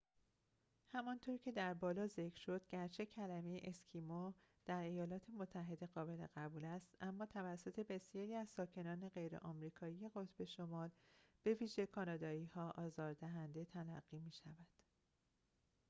همانطور 0.93 1.37
که 1.37 1.51
در 1.51 1.73
بالا 1.73 2.07
ذکر 2.07 2.41
شد 2.41 2.67
گرچه 2.67 3.05
کلمه 3.05 3.61
اسکیمو 3.63 4.33
در 4.65 4.81
ایالات 4.83 5.29
متحده 5.29 5.85
قابل 5.87 6.27
قبول 6.35 6.65
است 6.65 6.95
اما 7.01 7.25
توسط 7.25 7.79
بسیاری 7.79 8.35
از 8.35 8.49
ساکنان 8.49 9.09
غیر 9.09 9.37
آمریکایی 9.37 10.09
قطب 10.15 10.43
شمال 10.43 10.89
به 11.43 11.53
ویژه 11.53 11.85
کانادایی‌ها 11.85 12.71
آزاردهنده 12.77 13.65
تلقی 13.65 14.19
می‌شود 14.19 14.67